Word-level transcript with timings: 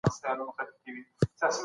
نو 0.05 0.09
ناروغه 0.25 0.63
کیږي. 0.83 1.01